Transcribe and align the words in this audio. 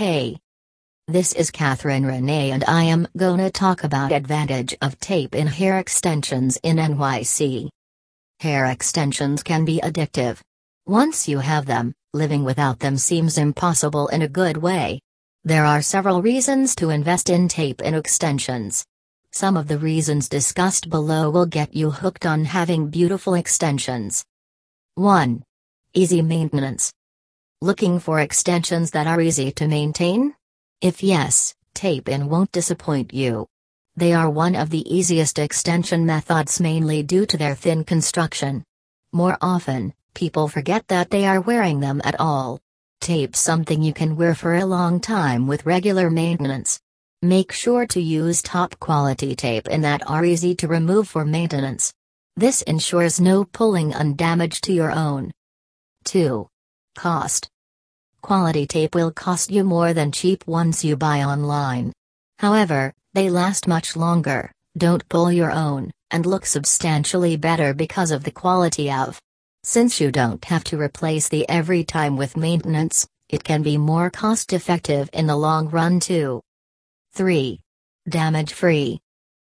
Hey. 0.00 0.38
This 1.08 1.34
is 1.34 1.50
Catherine 1.50 2.06
Renee 2.06 2.52
and 2.52 2.64
I 2.64 2.84
am 2.84 3.06
gonna 3.18 3.50
talk 3.50 3.84
about 3.84 4.12
advantage 4.12 4.74
of 4.80 4.98
tape 4.98 5.34
in 5.34 5.46
hair 5.46 5.78
extensions 5.78 6.58
in 6.62 6.78
NYC. 6.78 7.68
Hair 8.38 8.64
extensions 8.64 9.42
can 9.42 9.66
be 9.66 9.78
addictive. 9.84 10.40
Once 10.86 11.28
you 11.28 11.40
have 11.40 11.66
them, 11.66 11.92
living 12.14 12.44
without 12.44 12.78
them 12.78 12.96
seems 12.96 13.36
impossible 13.36 14.08
in 14.08 14.22
a 14.22 14.28
good 14.40 14.56
way. 14.56 15.00
There 15.44 15.66
are 15.66 15.82
several 15.82 16.22
reasons 16.22 16.74
to 16.76 16.88
invest 16.88 17.28
in 17.28 17.46
tape 17.46 17.82
in 17.82 17.92
extensions. 17.92 18.86
Some 19.32 19.54
of 19.54 19.68
the 19.68 19.76
reasons 19.76 20.30
discussed 20.30 20.88
below 20.88 21.28
will 21.28 21.44
get 21.44 21.76
you 21.76 21.90
hooked 21.90 22.24
on 22.24 22.46
having 22.46 22.88
beautiful 22.88 23.34
extensions. 23.34 24.24
1. 24.94 25.42
Easy 25.92 26.22
maintenance. 26.22 26.90
Looking 27.62 27.98
for 27.98 28.20
extensions 28.20 28.92
that 28.92 29.06
are 29.06 29.20
easy 29.20 29.52
to 29.52 29.68
maintain? 29.68 30.34
If 30.80 31.02
yes, 31.02 31.54
tape-in 31.74 32.30
won't 32.30 32.52
disappoint 32.52 33.12
you. 33.12 33.48
They 33.96 34.14
are 34.14 34.30
one 34.30 34.56
of 34.56 34.70
the 34.70 34.82
easiest 34.90 35.38
extension 35.38 36.06
methods 36.06 36.58
mainly 36.58 37.02
due 37.02 37.26
to 37.26 37.36
their 37.36 37.54
thin 37.54 37.84
construction. 37.84 38.64
More 39.12 39.36
often, 39.42 39.92
people 40.14 40.48
forget 40.48 40.88
that 40.88 41.10
they 41.10 41.26
are 41.26 41.42
wearing 41.42 41.80
them 41.80 42.00
at 42.02 42.18
all. 42.18 42.60
Tape 43.02 43.36
something 43.36 43.82
you 43.82 43.92
can 43.92 44.16
wear 44.16 44.34
for 44.34 44.54
a 44.54 44.64
long 44.64 44.98
time 44.98 45.46
with 45.46 45.66
regular 45.66 46.08
maintenance. 46.08 46.80
Make 47.20 47.52
sure 47.52 47.86
to 47.88 48.00
use 48.00 48.40
top 48.40 48.78
quality 48.78 49.36
tape 49.36 49.68
in 49.68 49.82
that 49.82 50.08
are 50.08 50.24
easy 50.24 50.54
to 50.54 50.66
remove 50.66 51.08
for 51.08 51.26
maintenance. 51.26 51.92
This 52.38 52.62
ensures 52.62 53.20
no 53.20 53.44
pulling 53.44 53.92
and 53.92 54.16
damage 54.16 54.62
to 54.62 54.72
your 54.72 54.90
own. 54.90 55.30
2. 56.06 56.48
Cost. 56.96 57.48
Quality 58.22 58.66
tape 58.66 58.94
will 58.94 59.10
cost 59.10 59.50
you 59.50 59.64
more 59.64 59.94
than 59.94 60.12
cheap 60.12 60.46
ones 60.46 60.84
you 60.84 60.96
buy 60.96 61.22
online. 61.22 61.92
However, 62.38 62.92
they 63.14 63.30
last 63.30 63.66
much 63.66 63.96
longer, 63.96 64.52
don't 64.76 65.08
pull 65.08 65.32
your 65.32 65.50
own, 65.50 65.90
and 66.10 66.26
look 66.26 66.46
substantially 66.46 67.36
better 67.36 67.72
because 67.72 68.10
of 68.10 68.22
the 68.24 68.30
quality 68.30 68.90
of. 68.90 69.20
Since 69.64 70.00
you 70.00 70.12
don't 70.12 70.44
have 70.44 70.64
to 70.64 70.80
replace 70.80 71.28
the 71.28 71.48
every 71.48 71.82
time 71.82 72.16
with 72.16 72.36
maintenance, 72.36 73.06
it 73.28 73.42
can 73.42 73.62
be 73.62 73.78
more 73.78 74.10
cost 74.10 74.52
effective 74.52 75.08
in 75.12 75.26
the 75.26 75.36
long 75.36 75.68
run 75.70 75.98
too. 75.98 76.40
3. 77.12 77.58
Damage 78.08 78.52
free. 78.52 79.00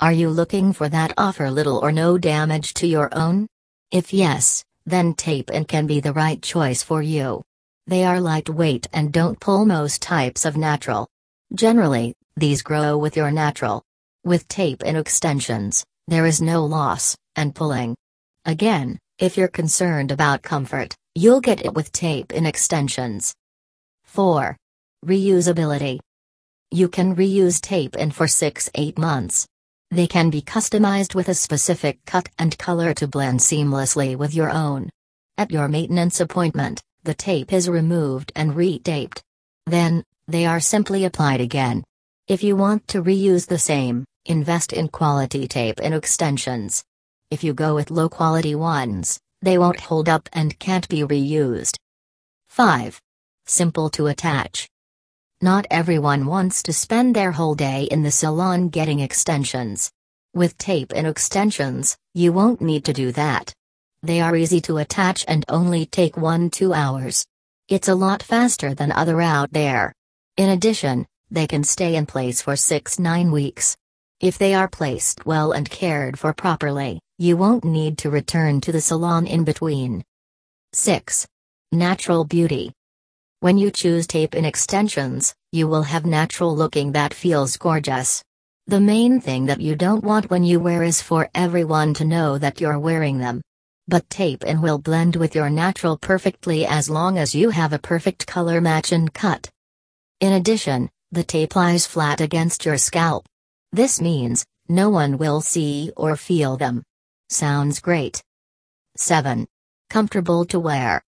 Are 0.00 0.12
you 0.12 0.28
looking 0.28 0.72
for 0.72 0.88
that 0.88 1.14
offer 1.16 1.50
little 1.50 1.78
or 1.78 1.92
no 1.92 2.18
damage 2.18 2.74
to 2.74 2.86
your 2.86 3.08
own? 3.12 3.46
If 3.90 4.12
yes, 4.12 4.64
then 4.84 5.14
tape-in 5.14 5.64
can 5.64 5.86
be 5.86 6.00
the 6.00 6.12
right 6.12 6.40
choice 6.42 6.82
for 6.82 7.02
you. 7.02 7.42
They 7.86 8.04
are 8.04 8.20
lightweight 8.20 8.86
and 8.92 9.12
don't 9.12 9.40
pull 9.40 9.66
most 9.66 10.00
types 10.00 10.44
of 10.44 10.56
natural. 10.56 11.08
Generally, 11.54 12.14
these 12.36 12.62
grow 12.62 12.96
with 12.96 13.16
your 13.16 13.30
natural. 13.30 13.82
With 14.24 14.46
tape 14.46 14.82
in 14.84 14.94
extensions, 14.94 15.84
there 16.06 16.26
is 16.26 16.40
no 16.40 16.64
loss, 16.64 17.16
and 17.34 17.54
pulling. 17.54 17.96
Again, 18.44 18.98
if 19.18 19.36
you're 19.36 19.48
concerned 19.48 20.12
about 20.12 20.42
comfort, 20.42 20.94
you'll 21.14 21.40
get 21.40 21.64
it 21.64 21.74
with 21.74 21.92
tape 21.92 22.32
in 22.32 22.46
extensions. 22.46 23.34
4. 24.04 24.56
Reusability. 25.04 25.98
You 26.70 26.88
can 26.88 27.16
reuse 27.16 27.60
tape-in 27.60 28.12
for 28.12 28.26
6-8 28.26 28.96
months. 28.96 29.46
They 29.90 30.06
can 30.06 30.30
be 30.30 30.40
customized 30.40 31.14
with 31.14 31.28
a 31.28 31.34
specific 31.34 31.98
cut 32.06 32.28
and 32.38 32.56
color 32.56 32.94
to 32.94 33.06
blend 33.08 33.40
seamlessly 33.40 34.16
with 34.16 34.34
your 34.34 34.50
own. 34.50 34.88
At 35.36 35.50
your 35.50 35.68
maintenance 35.68 36.20
appointment, 36.20 36.80
the 37.04 37.14
tape 37.14 37.52
is 37.52 37.68
removed 37.68 38.32
and 38.36 38.52
retaped. 38.52 39.22
Then, 39.66 40.04
they 40.28 40.46
are 40.46 40.60
simply 40.60 41.04
applied 41.04 41.40
again. 41.40 41.84
If 42.28 42.42
you 42.42 42.56
want 42.56 42.86
to 42.88 43.02
reuse 43.02 43.46
the 43.46 43.58
same, 43.58 44.04
invest 44.24 44.72
in 44.72 44.88
quality 44.88 45.48
tape 45.48 45.80
in 45.80 45.92
extensions. 45.92 46.84
If 47.30 47.42
you 47.42 47.54
go 47.54 47.74
with 47.74 47.90
low 47.90 48.08
quality 48.08 48.54
ones, 48.54 49.18
they 49.40 49.58
won't 49.58 49.80
hold 49.80 50.08
up 50.08 50.28
and 50.32 50.58
can't 50.58 50.88
be 50.88 51.02
reused. 51.02 51.76
5. 52.48 53.00
Simple 53.46 53.90
to 53.90 54.06
attach. 54.06 54.68
Not 55.40 55.66
everyone 55.70 56.26
wants 56.26 56.62
to 56.62 56.72
spend 56.72 57.16
their 57.16 57.32
whole 57.32 57.56
day 57.56 57.88
in 57.90 58.04
the 58.04 58.12
salon 58.12 58.68
getting 58.68 59.00
extensions. 59.00 59.90
With 60.34 60.56
tape 60.56 60.92
in 60.92 61.04
extensions, 61.04 61.96
you 62.14 62.32
won't 62.32 62.60
need 62.60 62.84
to 62.84 62.92
do 62.92 63.10
that. 63.12 63.52
They 64.04 64.20
are 64.20 64.34
easy 64.34 64.60
to 64.62 64.78
attach 64.78 65.24
and 65.28 65.44
only 65.48 65.86
take 65.86 66.16
1-2 66.16 66.74
hours. 66.74 67.24
It's 67.68 67.88
a 67.88 67.94
lot 67.94 68.22
faster 68.22 68.74
than 68.74 68.90
other 68.90 69.20
out 69.20 69.52
there. 69.52 69.92
In 70.36 70.48
addition, 70.48 71.06
they 71.30 71.46
can 71.46 71.62
stay 71.62 71.94
in 71.94 72.06
place 72.06 72.42
for 72.42 72.54
6-9 72.54 73.30
weeks. 73.30 73.76
If 74.20 74.38
they 74.38 74.54
are 74.54 74.68
placed 74.68 75.24
well 75.24 75.52
and 75.52 75.70
cared 75.70 76.18
for 76.18 76.32
properly, 76.32 77.00
you 77.18 77.36
won't 77.36 77.64
need 77.64 77.96
to 77.98 78.10
return 78.10 78.60
to 78.62 78.72
the 78.72 78.80
salon 78.80 79.26
in 79.26 79.44
between. 79.44 80.02
6. 80.72 81.26
Natural 81.70 82.24
beauty. 82.24 82.72
When 83.38 83.56
you 83.56 83.70
choose 83.70 84.06
tape-in 84.06 84.44
extensions, 84.44 85.32
you 85.52 85.68
will 85.68 85.82
have 85.82 86.06
natural 86.06 86.56
looking 86.56 86.92
that 86.92 87.14
feels 87.14 87.56
gorgeous. 87.56 88.22
The 88.66 88.80
main 88.80 89.20
thing 89.20 89.46
that 89.46 89.60
you 89.60 89.76
don't 89.76 90.04
want 90.04 90.30
when 90.30 90.44
you 90.44 90.58
wear 90.58 90.82
is 90.82 91.02
for 91.02 91.28
everyone 91.34 91.94
to 91.94 92.04
know 92.04 92.38
that 92.38 92.60
you're 92.60 92.78
wearing 92.78 93.18
them. 93.18 93.42
But 93.88 94.08
tape-in 94.08 94.60
will 94.60 94.78
blend 94.78 95.16
with 95.16 95.34
your 95.34 95.50
natural 95.50 95.98
perfectly 95.98 96.64
as 96.64 96.88
long 96.88 97.18
as 97.18 97.34
you 97.34 97.50
have 97.50 97.72
a 97.72 97.78
perfect 97.78 98.26
color 98.26 98.60
match 98.60 98.92
and 98.92 99.12
cut. 99.12 99.50
In 100.20 100.34
addition, 100.34 100.88
the 101.10 101.24
tape 101.24 101.56
lies 101.56 101.86
flat 101.86 102.20
against 102.20 102.64
your 102.64 102.78
scalp. 102.78 103.26
This 103.72 104.00
means, 104.00 104.44
no 104.68 104.88
one 104.88 105.18
will 105.18 105.40
see 105.40 105.90
or 105.96 106.16
feel 106.16 106.56
them. 106.56 106.82
Sounds 107.28 107.80
great. 107.80 108.22
7. 108.96 109.46
Comfortable 109.90 110.44
to 110.46 110.60
wear. 110.60 111.02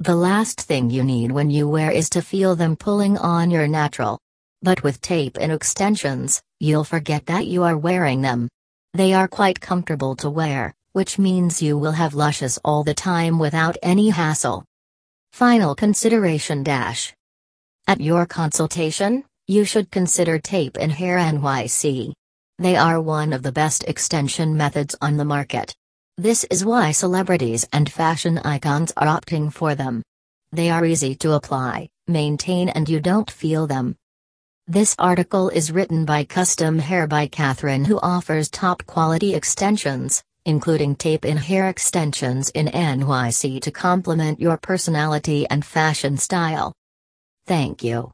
The 0.00 0.14
last 0.14 0.60
thing 0.60 0.90
you 0.90 1.02
need 1.04 1.32
when 1.32 1.48
you 1.48 1.68
wear 1.68 1.90
is 1.90 2.10
to 2.10 2.22
feel 2.22 2.56
them 2.56 2.76
pulling 2.76 3.16
on 3.16 3.50
your 3.50 3.68
natural. 3.68 4.18
But 4.60 4.82
with 4.82 5.00
tape-in 5.00 5.50
extensions, 5.50 6.42
you'll 6.60 6.84
forget 6.84 7.26
that 7.26 7.46
you 7.46 7.62
are 7.62 7.78
wearing 7.78 8.20
them. 8.20 8.48
They 8.94 9.12
are 9.12 9.28
quite 9.28 9.60
comfortable 9.60 10.14
to 10.16 10.28
wear, 10.28 10.74
which 10.92 11.18
means 11.18 11.62
you 11.62 11.78
will 11.78 11.92
have 11.92 12.14
luscious 12.14 12.58
all 12.64 12.84
the 12.84 12.94
time 12.94 13.38
without 13.38 13.76
any 13.82 14.10
hassle. 14.10 14.64
Final 15.32 15.74
consideration 15.74 16.62
dash. 16.62 17.14
At 17.86 18.00
your 18.00 18.26
consultation, 18.26 19.24
you 19.46 19.64
should 19.64 19.90
consider 19.90 20.38
Tape-in 20.38 20.90
Hair 20.90 21.18
NYC. 21.18 22.12
They 22.58 22.76
are 22.76 23.00
one 23.00 23.32
of 23.32 23.42
the 23.42 23.52
best 23.52 23.84
extension 23.84 24.56
methods 24.56 24.94
on 25.00 25.16
the 25.16 25.24
market. 25.24 25.74
This 26.18 26.44
is 26.44 26.64
why 26.64 26.92
celebrities 26.92 27.66
and 27.72 27.90
fashion 27.90 28.38
icons 28.38 28.92
are 28.96 29.06
opting 29.06 29.52
for 29.52 29.74
them. 29.74 30.02
They 30.52 30.68
are 30.68 30.84
easy 30.84 31.14
to 31.16 31.32
apply, 31.32 31.88
maintain, 32.06 32.68
and 32.68 32.88
you 32.88 33.00
don't 33.00 33.30
feel 33.30 33.66
them. 33.66 33.96
This 34.68 34.94
article 34.98 35.48
is 35.48 35.72
written 35.72 36.04
by 36.04 36.24
Custom 36.24 36.78
Hair 36.78 37.06
by 37.06 37.26
Catherine, 37.26 37.86
who 37.86 37.98
offers 38.00 38.50
top 38.50 38.84
quality 38.86 39.34
extensions, 39.34 40.22
including 40.44 40.96
tape 40.96 41.24
in 41.24 41.36
hair 41.36 41.68
extensions 41.68 42.50
in 42.50 42.66
NYC 42.66 43.60
to 43.62 43.70
complement 43.70 44.40
your 44.40 44.56
personality 44.56 45.46
and 45.48 45.64
fashion 45.64 46.16
style. 46.16 46.72
Thank 47.46 47.84
you. 47.84 48.10